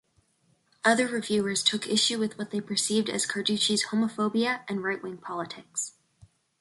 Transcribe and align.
Other 0.83 1.05
reviewers 1.05 1.63
took 1.63 1.85
issue 1.87 2.17
with 2.17 2.35
what 2.35 2.49
they 2.49 2.59
perceived 2.59 3.07
as 3.07 3.27
Carducci's 3.27 3.89
homophobia 3.91 4.63
and 4.67 4.83
right-wing 4.83 5.17
politics. 5.19 5.91